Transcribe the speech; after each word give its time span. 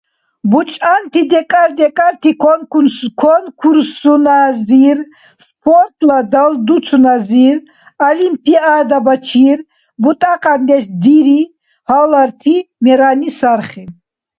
БучӀантани 0.49 1.21
декӀар-декӀарти 1.31 2.31
конкурсуназир, 3.35 4.99
спортла 5.47 6.17
далдуцуназир, 6.31 7.57
олимпиадабачир 8.09 9.59
бутӀакьяндеш 10.01 10.83
дири, 11.03 11.41
гьаларти 11.87 12.55
мерани 12.83 13.29
сархи. 13.39 13.83